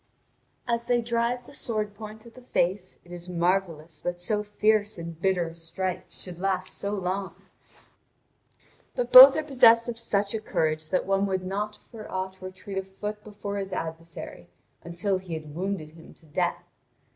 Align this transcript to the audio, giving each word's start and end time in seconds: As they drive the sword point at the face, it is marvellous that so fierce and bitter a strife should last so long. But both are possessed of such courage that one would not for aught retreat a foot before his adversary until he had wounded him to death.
As 0.67 0.87
they 0.87 0.99
drive 0.99 1.45
the 1.45 1.53
sword 1.53 1.93
point 1.93 2.25
at 2.25 2.33
the 2.33 2.41
face, 2.41 2.97
it 3.05 3.11
is 3.11 3.29
marvellous 3.29 4.01
that 4.01 4.19
so 4.19 4.41
fierce 4.41 4.97
and 4.97 5.21
bitter 5.21 5.49
a 5.49 5.53
strife 5.53 6.11
should 6.11 6.39
last 6.39 6.73
so 6.73 6.91
long. 6.95 7.35
But 8.95 9.11
both 9.11 9.35
are 9.35 9.43
possessed 9.43 9.87
of 9.89 9.99
such 9.99 10.33
courage 10.43 10.89
that 10.89 11.05
one 11.05 11.27
would 11.27 11.43
not 11.45 11.75
for 11.77 12.11
aught 12.11 12.41
retreat 12.41 12.79
a 12.79 12.83
foot 12.83 13.23
before 13.23 13.57
his 13.59 13.73
adversary 13.73 14.49
until 14.83 15.19
he 15.19 15.35
had 15.35 15.53
wounded 15.53 15.91
him 15.91 16.15
to 16.15 16.25
death. 16.25 16.63